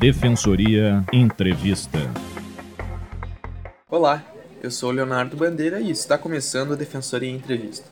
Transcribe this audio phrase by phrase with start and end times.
[0.00, 1.98] Defensoria Entrevista.
[3.86, 4.24] Olá,
[4.62, 7.84] eu sou Leonardo Bandeira e está começando a Defensoria Entrevista.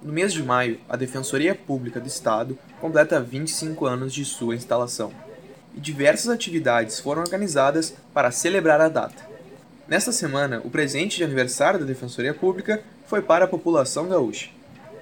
[0.00, 5.12] No mês de maio, a Defensoria Pública do Estado completa 25 anos de sua instalação
[5.76, 9.28] e diversas atividades foram organizadas para celebrar a data.
[9.86, 14.48] Nesta semana, o presente de aniversário da Defensoria Pública foi para a população gaúcha.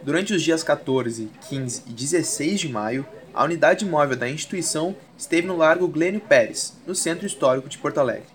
[0.06, 5.48] Durante os dias 14, 15 e 16 de maio, a unidade móvel da instituição esteve
[5.48, 8.28] no Largo Glênio Pérez, no Centro Histórico de Porto Alegre,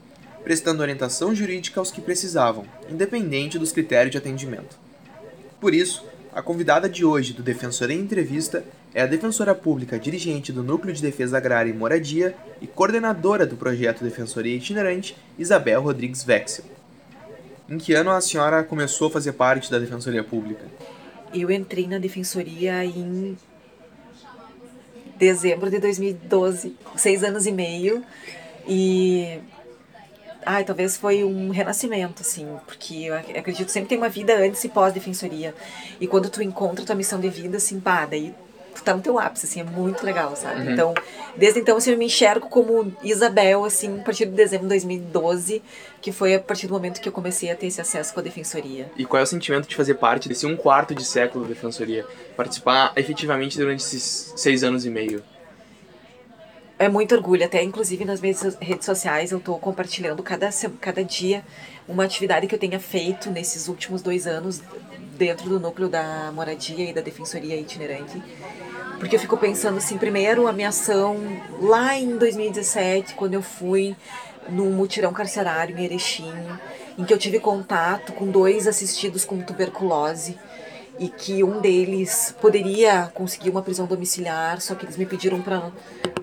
[0.44, 4.78] prestando orientação jurídica aos que precisavam, independente dos critérios de atendimento.
[5.62, 10.52] Por isso, a convidada de hoje do Defensoria em Entrevista é a defensora pública dirigente
[10.52, 16.22] do Núcleo de Defesa Agrária e Moradia e coordenadora do projeto Defensoria Itinerante, Isabel Rodrigues
[16.22, 16.66] Vexel.
[17.70, 20.66] Em que ano a senhora começou a fazer parte da Defensoria Pública?
[21.34, 23.38] Eu entrei na Defensoria em
[25.18, 28.04] dezembro de 2012, seis anos e meio,
[28.68, 29.40] e
[30.46, 34.64] ai, talvez foi um renascimento, assim, porque eu acredito que sempre tem uma vida antes
[34.64, 35.54] e pós-defensoria.
[36.00, 38.34] E quando tu encontra tua missão de vida, assim, pá, daí
[38.74, 40.62] tu tá no teu ápice, assim, é muito legal, sabe?
[40.62, 40.72] Uhum.
[40.72, 40.94] Então,
[41.36, 45.62] desde então, assim, eu me enxergo como Isabel, assim, a partir de dezembro de 2012,
[46.02, 48.24] que foi a partir do momento que eu comecei a ter esse acesso com a
[48.24, 48.92] defensoria.
[48.98, 52.06] E qual é o sentimento de fazer parte desse um quarto de século da defensoria?
[52.36, 55.24] Participar efetivamente durante esses seis anos e meio?
[56.82, 60.50] é muito orgulho, até inclusive nas minhas redes sociais eu estou compartilhando cada,
[60.80, 61.44] cada dia
[61.88, 64.64] uma atividade que eu tenha feito nesses últimos dois anos
[65.22, 68.20] dentro do núcleo da moradia e da defensoria itinerante.
[68.98, 71.16] Porque eu fico pensando assim, primeiro a minha ação
[71.60, 73.96] lá em 2017, quando eu fui
[74.50, 76.34] no mutirão carcerário em Erechim,
[76.98, 80.40] em que eu tive contato com dois assistidos com tuberculose
[80.98, 85.72] e que um deles poderia conseguir uma prisão domiciliar, só que eles me pediram para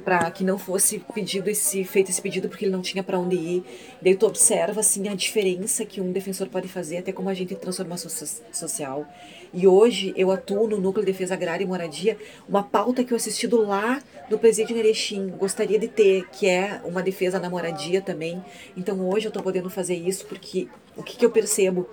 [0.04, 3.36] para que não fosse pedido esse feito esse pedido porque ele não tinha para onde
[3.36, 3.64] ir.
[4.00, 7.60] Daí tu observa assim a diferença que um defensor pode fazer até como agente de
[7.60, 8.10] transformação
[8.52, 9.06] social.
[9.52, 12.18] E hoje eu atuo no Núcleo de Defesa Agrária e Moradia,
[12.48, 16.80] uma pauta que eu assisti do lá do presídio em gostaria de ter, que é
[16.84, 18.42] uma defesa na moradia também.
[18.76, 21.88] Então hoje eu estou podendo fazer isso porque o que, que eu percebo?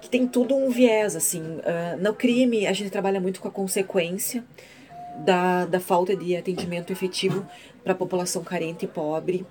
[0.00, 1.40] Que tem tudo um viés, assim.
[1.40, 4.44] Uh, no crime, a gente trabalha muito com a consequência,
[5.18, 7.46] da, da falta de atendimento efetivo
[7.82, 9.46] para a população carente e pobre.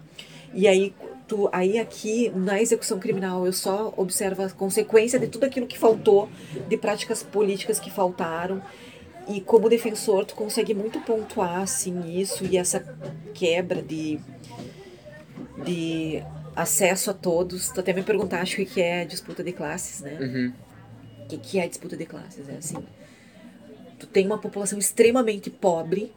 [0.53, 0.94] E aí,
[1.27, 5.77] tu, aí aqui na execução criminal eu só observo a consequência de tudo aquilo que
[5.77, 6.29] faltou,
[6.67, 8.61] de práticas políticas que faltaram.
[9.27, 12.79] E como defensor, tu consegue muito pontuar assim, isso e essa
[13.33, 14.19] quebra de,
[15.63, 16.23] de
[16.55, 17.69] acesso a todos.
[17.69, 20.17] Tu até me perguntaste o que é disputa de classes, né?
[20.19, 20.53] Uhum.
[21.23, 22.50] O que, que é disputa de classes?
[22.50, 22.83] É assim
[24.01, 26.12] tu tem uma população extremamente pobre,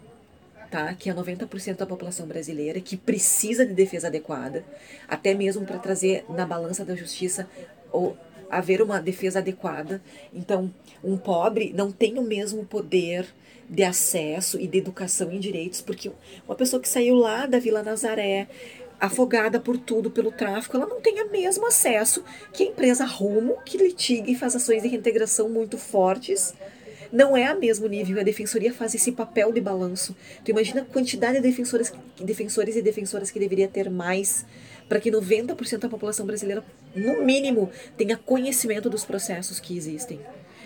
[0.70, 0.94] tá?
[0.94, 4.64] que é 90% da população brasileira, que precisa de defesa adequada,
[5.06, 7.46] até mesmo para trazer na balança da justiça
[7.92, 8.16] ou
[8.50, 10.00] haver uma defesa adequada.
[10.32, 10.72] Então,
[11.02, 13.26] um pobre não tem o mesmo poder
[13.68, 16.10] de acesso e de educação em direitos, porque
[16.46, 18.48] uma pessoa que saiu lá da Vila Nazaré,
[18.98, 23.58] afogada por tudo, pelo tráfico, ela não tem o mesmo acesso que a empresa Rumo,
[23.64, 26.54] que litiga e faz ações de reintegração muito fortes,
[27.14, 28.20] não é a mesmo nível.
[28.20, 30.16] A defensoria faz esse papel de balanço.
[30.44, 34.44] Tu imagina a quantidade de defensores, defensores e defensoras que deveria ter mais
[34.88, 36.64] para que 90% da população brasileira,
[36.94, 40.20] no mínimo, tenha conhecimento dos processos que existem.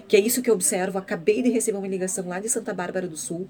[0.09, 0.97] Que é isso que eu observo.
[0.97, 3.47] Acabei de receber uma ligação lá de Santa Bárbara do Sul.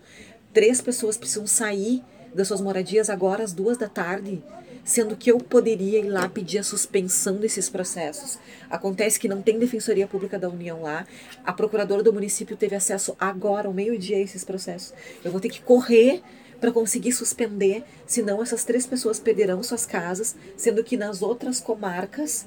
[0.53, 2.03] Três pessoas precisam sair
[2.35, 4.43] das suas moradias agora às duas da tarde
[4.89, 8.39] sendo que eu poderia ir lá pedir a suspensão desses processos.
[8.71, 11.07] Acontece que não tem Defensoria Pública da União lá,
[11.45, 14.95] a procuradora do município teve acesso agora, ao meio-dia, a esses processos.
[15.23, 16.23] Eu vou ter que correr
[16.59, 22.47] para conseguir suspender, senão essas três pessoas perderão suas casas, sendo que nas outras comarcas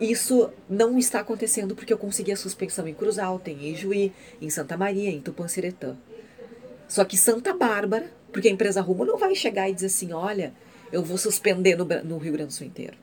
[0.00, 4.12] isso não está acontecendo porque eu consegui a suspensão em Cruz Alta, em Ijuí,
[4.42, 5.96] em Santa Maria, em Tupanciretã.
[6.88, 10.52] Só que Santa Bárbara, porque a empresa Rumo não vai chegar e dizer assim, olha,
[10.92, 12.96] eu vou suspender no, no Rio Grande do Sul inteiro.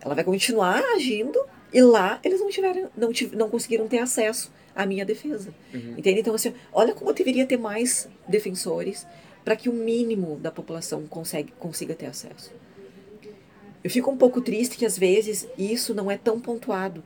[0.00, 1.38] Ela vai continuar agindo
[1.72, 5.54] e lá eles não tiveram, não, não conseguiram ter acesso à minha defesa.
[5.72, 5.94] Uhum.
[5.96, 6.20] Entende?
[6.20, 9.06] Então, assim, olha como eu deveria ter mais defensores
[9.44, 12.52] para que o mínimo da população consegue, consiga ter acesso.
[13.82, 17.02] Eu fico um pouco triste que às vezes isso não é tão pontuado.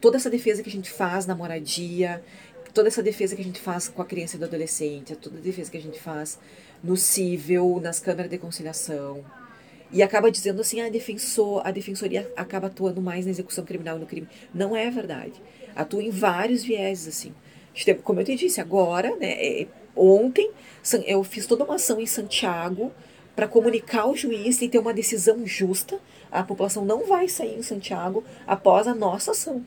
[0.00, 2.24] Toda essa defesa que a gente faz na moradia,
[2.72, 5.40] toda essa defesa que a gente faz com a criança e do adolescente, toda a
[5.40, 6.38] defesa que a gente faz
[6.82, 9.24] no cível, nas câmeras de conciliação.
[9.90, 13.98] E acaba dizendo assim, a, ah, defensor, a defensoria acaba atuando mais na execução criminal
[13.98, 14.26] e no crime.
[14.54, 15.34] Não é verdade.
[15.76, 17.34] Atua em vários vieses, assim.
[18.02, 20.50] Como eu te disse, agora, né, é, ontem,
[21.06, 22.90] eu fiz toda uma ação em Santiago
[23.36, 26.00] para comunicar ao juiz e ter uma decisão justa.
[26.30, 29.64] A população não vai sair em Santiago após a nossa ação.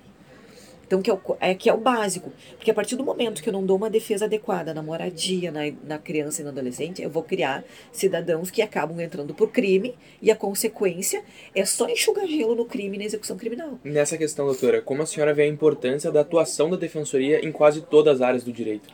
[0.85, 2.31] Então, que é, o, é, que é o básico.
[2.57, 5.61] Porque a partir do momento que eu não dou uma defesa adequada na moradia, na,
[5.83, 10.29] na criança e no adolescente, eu vou criar cidadãos que acabam entrando por crime e
[10.29, 11.23] a consequência
[11.53, 13.79] é só enxugar gelo no crime e na execução criminal.
[13.83, 17.81] Nessa questão, doutora, como a senhora vê a importância da atuação da defensoria em quase
[17.81, 18.93] todas as áreas do direito?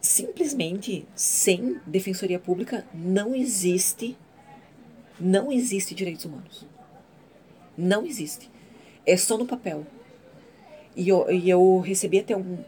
[0.00, 4.14] Simplesmente, sem defensoria pública, não existe,
[5.18, 6.66] não existe direitos humanos.
[7.76, 8.50] Não existe.
[9.06, 9.86] É só no papel.
[10.96, 12.58] E eu, e eu recebi até um,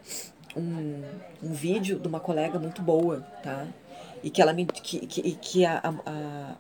[0.57, 1.03] um,
[1.43, 3.67] um vídeo de uma colega muito boa, tá?
[4.23, 4.67] E que ela me.
[4.67, 6.57] que, que, que a, a,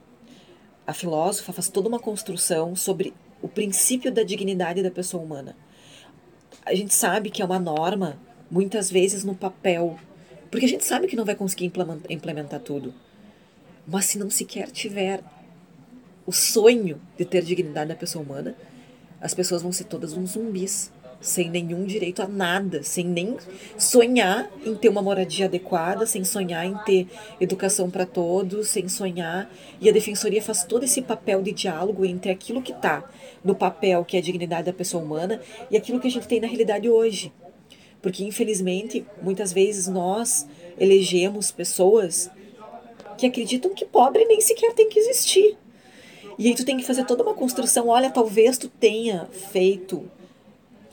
[0.87, 5.57] a filósofa faz toda uma construção sobre o princípio da dignidade da pessoa humana.
[6.65, 8.19] A gente sabe que é uma norma,
[8.51, 9.99] muitas vezes no papel,
[10.51, 11.71] porque a gente sabe que não vai conseguir
[12.09, 12.95] implementar tudo.
[13.87, 15.23] Mas se não sequer tiver
[16.25, 18.57] o sonho de ter dignidade da pessoa humana,
[19.21, 20.91] as pessoas vão ser todas uns zumbis
[21.21, 23.37] sem nenhum direito a nada, sem nem
[23.77, 27.09] sonhar em ter uma moradia adequada, sem sonhar em ter
[27.41, 29.51] educação para todos, sem sonhar.
[29.81, 33.09] E a defensoria faz todo esse papel de diálogo entre aquilo que está
[33.43, 35.41] no papel, que é a dignidade da pessoa humana,
[35.71, 37.33] e aquilo que a gente tem na realidade hoje.
[38.01, 40.47] Porque, infelizmente, muitas vezes nós
[40.79, 42.31] elegemos pessoas
[43.17, 45.57] que acreditam que pobre nem sequer tem que existir.
[46.39, 47.89] E aí tu tem que fazer toda uma construção.
[47.89, 50.09] Olha, talvez tu tenha feito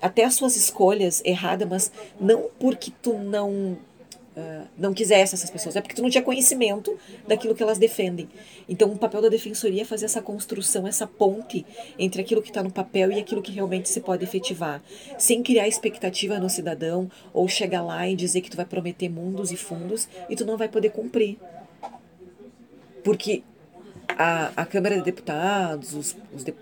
[0.04, 3.78] até as suas escolhas erradas, mas não porque tu não
[4.36, 8.28] uh, não quisesse essas pessoas, é porque tu não tinha conhecimento daquilo que elas defendem.
[8.68, 11.66] Então, o papel da defensoria é fazer essa construção, essa ponte
[11.98, 14.84] entre aquilo que está no papel e aquilo que realmente se pode efetivar,
[15.18, 19.54] sem criar expectativa no cidadão ou chegar lá e dizer que tu vai prometer mundos
[19.54, 21.38] e fundos e tu não vai poder cumprir.
[23.06, 23.42] Porque
[24.18, 26.54] a, a Câmara de Deputados, os, os, de,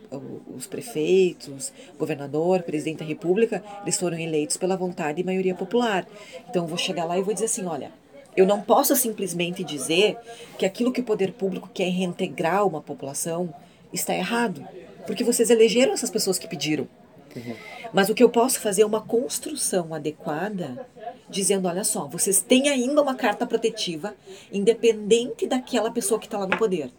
[0.56, 6.08] os prefeitos, governador, presidente da República, eles foram eleitos pela vontade e maioria popular.
[6.50, 7.92] Então eu vou chegar lá e vou dizer assim, olha,
[8.36, 10.18] eu não posso simplesmente dizer
[10.58, 13.54] que aquilo que o poder público quer reintegrar uma população
[13.92, 14.66] está errado,
[15.06, 16.88] porque vocês elegeram essas pessoas que pediram.
[17.36, 17.56] Uhum.
[17.94, 20.86] Mas o que eu posso fazer é uma construção adequada,
[21.30, 24.16] dizendo: olha só, vocês têm ainda uma carta protetiva,
[24.52, 26.92] independente daquela pessoa que está lá no poder.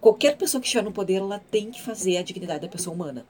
[0.00, 3.26] Qualquer pessoa que estiver no poder, ela tem que fazer a dignidade da pessoa humana.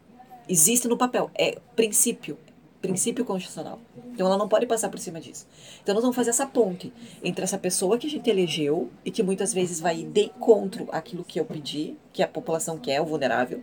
[0.48, 2.38] Existe no papel, é princípio,
[2.80, 3.80] princípio constitucional.
[4.12, 5.46] Então ela não pode passar por cima disso.
[5.82, 6.92] Então nós vamos fazer essa ponte
[7.24, 11.24] entre essa pessoa que a gente elegeu e que muitas vezes vai de encontro àquilo
[11.24, 13.62] que eu pedi, que a população quer, o vulnerável,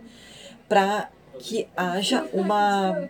[0.68, 3.08] para que haja uma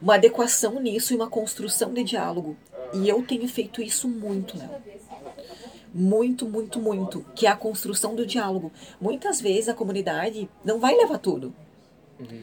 [0.00, 2.56] uma adequação nisso e uma construção de diálogo.
[2.92, 4.68] E eu tenho feito isso muito, Léo
[5.94, 8.72] muito, muito, muito, que é a construção do diálogo.
[9.00, 11.54] Muitas vezes a comunidade não vai levar tudo.
[12.18, 12.42] Uhum.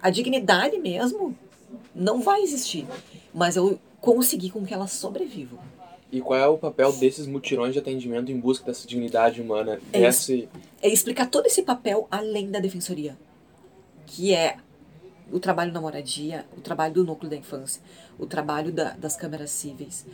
[0.00, 1.36] A dignidade mesmo
[1.94, 2.86] não vai existir,
[3.34, 5.58] mas eu consegui com que elas sobrevivam.
[6.12, 9.80] E qual é o papel desses mutirões de atendimento em busca dessa dignidade humana?
[9.92, 10.48] É, esse...
[10.80, 13.18] é explicar todo esse papel além da defensoria,
[14.06, 14.58] que é
[15.32, 17.82] o trabalho na moradia, o trabalho do núcleo da infância,
[18.16, 20.06] o trabalho da, das câmaras cíveis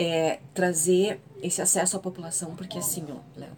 [0.00, 3.50] é, trazer esse acesso à população, porque assim, ó, Léo,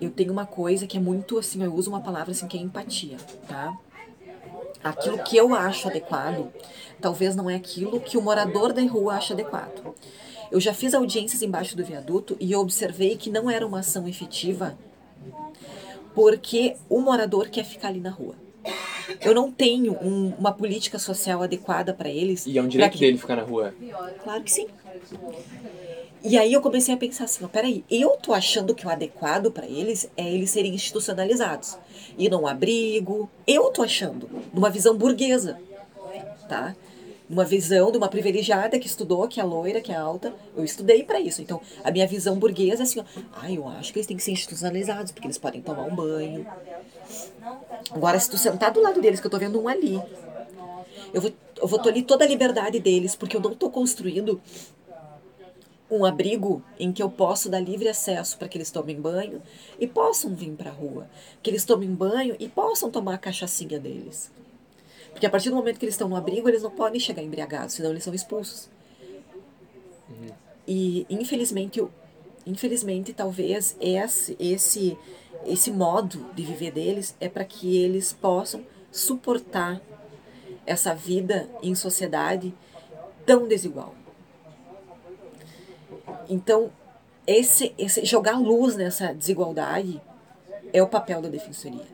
[0.00, 2.60] eu tenho uma coisa que é muito assim, eu uso uma palavra assim que é
[2.62, 3.76] empatia, tá?
[4.82, 6.50] Aquilo que eu acho adequado,
[7.02, 9.94] talvez não é aquilo que o morador da rua acha adequado.
[10.50, 14.78] Eu já fiz audiências embaixo do viaduto e observei que não era uma ação efetiva
[16.14, 18.34] porque o morador quer ficar ali na rua.
[19.20, 22.46] Eu não tenho um, uma política social adequada para eles.
[22.46, 22.98] E é um direito que...
[22.98, 23.74] dele ficar na rua?
[24.22, 24.66] Claro que sim.
[26.22, 29.66] E aí eu comecei a pensar assim, peraí, eu tô achando que o adequado para
[29.66, 31.78] eles é eles serem institucionalizados.
[32.18, 35.58] Ir num abrigo, eu tô achando, numa visão burguesa,
[36.46, 36.76] tá?
[37.30, 41.04] Numa visão de uma privilegiada que estudou, que é loira, que é alta, eu estudei
[41.04, 41.40] para isso.
[41.40, 44.22] Então, a minha visão burguesa é assim, ó, ah, eu acho que eles têm que
[44.24, 46.44] ser institucionalizados, porque eles podem tomar um banho.
[47.92, 50.02] Agora, se tu sentar do lado deles, que eu tô vendo um ali,
[51.14, 54.40] eu vou, eu vou tolir toda a liberdade deles, porque eu não tô construindo
[55.88, 59.40] um abrigo em que eu posso dar livre acesso para que eles tomem banho
[59.78, 61.08] e possam vir para a rua,
[61.40, 64.32] que eles tomem banho e possam tomar a cachaçinha deles.
[65.10, 67.74] Porque a partir do momento que eles estão no abrigo, eles não podem chegar embriagados,
[67.74, 68.68] senão eles são expulsos.
[70.08, 70.30] Uhum.
[70.66, 71.82] E infelizmente,
[72.46, 74.96] infelizmente talvez esse esse
[75.46, 79.80] esse modo de viver deles é para que eles possam suportar
[80.66, 82.54] essa vida em sociedade
[83.24, 83.94] tão desigual.
[86.28, 86.70] Então,
[87.26, 90.00] esse, esse jogar luz nessa desigualdade
[90.72, 91.86] é o papel da defensoria.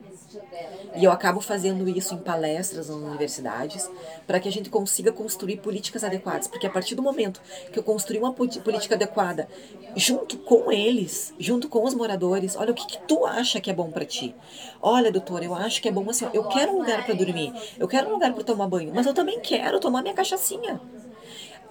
[0.93, 3.89] E eu acabo fazendo isso em palestras nas universidades,
[4.25, 6.47] para que a gente consiga construir políticas adequadas.
[6.47, 7.41] Porque a partir do momento
[7.71, 9.47] que eu construir uma política adequada
[9.95, 13.73] junto com eles, junto com os moradores, olha o que, que tu acha que é
[13.73, 14.37] bom para ti.
[14.81, 17.87] Olha, doutor, eu acho que é bom assim, eu quero um lugar para dormir, eu
[17.87, 20.81] quero um lugar para tomar banho, mas eu também quero tomar minha cachaçinha.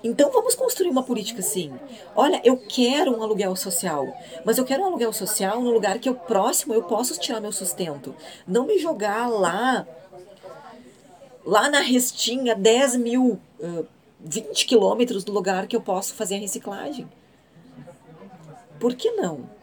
[0.04, 1.72] Então vamos construir uma política assim.
[2.14, 4.06] Olha, eu quero um aluguel social,
[4.44, 7.52] mas eu quero um aluguel social no lugar que eu próximo eu posso tirar meu
[7.52, 8.14] sustento.
[8.46, 9.86] Não me jogar lá,
[11.44, 13.86] lá na restinha, 10 mil, uh,
[14.20, 17.08] 20 quilômetros do lugar que eu posso fazer a reciclagem.
[18.78, 19.55] Por que não?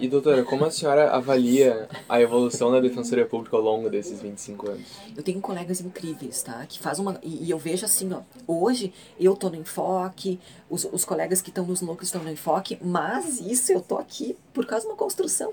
[0.00, 4.70] E doutora, como a senhora avalia a evolução da Defensoria Pública ao longo desses 25
[4.70, 4.86] anos?
[5.14, 6.64] Eu tenho colegas incríveis, tá?
[6.66, 7.20] Que faz uma.
[7.22, 8.22] E, e eu vejo assim, ó.
[8.46, 10.40] Hoje eu tô no enfoque,
[10.70, 14.34] os, os colegas que estão nos núcleos estão no enfoque, mas isso eu tô aqui
[14.54, 15.52] por causa de uma construção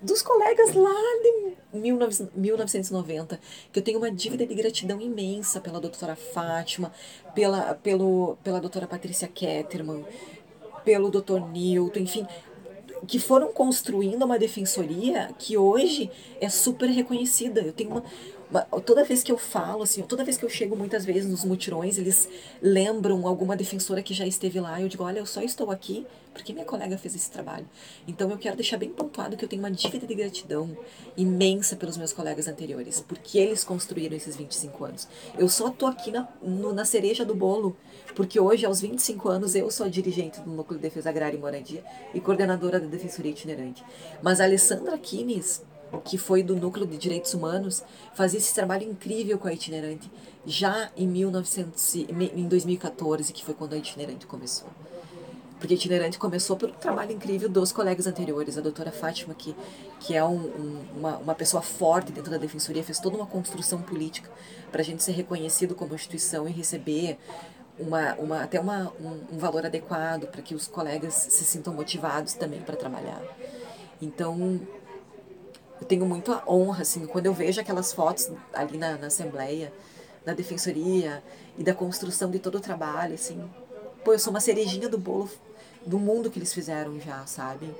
[0.00, 3.40] dos colegas lá de 19, 1990,
[3.72, 6.92] que eu tenho uma dívida de gratidão imensa pela doutora Fátima,
[7.34, 10.04] pela, pelo, pela doutora Patrícia Ketterman,
[10.84, 12.26] pelo doutor Newton, enfim,
[13.06, 17.60] que foram construindo uma defensoria que hoje é super reconhecida.
[17.60, 18.04] Eu tenho uma,
[18.84, 21.98] toda vez que eu falo, assim, toda vez que eu chego muitas vezes nos mutirões,
[21.98, 22.28] eles
[22.62, 24.80] lembram alguma defensora que já esteve lá.
[24.80, 27.68] Eu digo, olha, eu só estou aqui porque minha colega fez esse trabalho.
[28.06, 30.76] Então eu quero deixar bem pontuado que eu tenho uma dívida de gratidão
[31.16, 35.08] imensa pelos meus colegas anteriores, porque eles construíram esses 25 anos.
[35.36, 37.76] Eu só tô aqui na, no, na cereja do bolo,
[38.14, 41.84] porque hoje, aos 25 anos, eu sou dirigente do Núcleo de Defesa Agrária e Moradia
[42.14, 43.84] e coordenadora da Defensoria Itinerante.
[44.22, 45.62] Mas a Alessandra Kines
[46.04, 47.82] que foi do Núcleo de Direitos Humanos,
[48.14, 50.10] fazia esse trabalho incrível com a itinerante
[50.46, 54.68] já em, 1900, em 2014, que foi quando a itinerante começou.
[55.58, 58.56] Porque a itinerante começou pelo trabalho incrível dos colegas anteriores.
[58.56, 59.56] A doutora Fátima, que,
[59.98, 63.82] que é um, um, uma, uma pessoa forte dentro da defensoria, fez toda uma construção
[63.82, 64.30] política
[64.70, 67.18] para a gente ser reconhecido como instituição e receber
[67.78, 72.34] uma, uma, até uma, um, um valor adequado para que os colegas se sintam motivados
[72.34, 73.22] também para trabalhar.
[74.00, 74.60] Então,
[75.80, 79.72] eu tenho muita honra, assim, quando eu vejo aquelas fotos ali na, na Assembleia,
[80.24, 81.22] da Defensoria
[81.56, 83.42] e da construção de todo o trabalho, assim.
[84.04, 85.30] Pô, eu sou uma cerejinha do bolo
[85.86, 87.74] do mundo que eles fizeram já, sabe?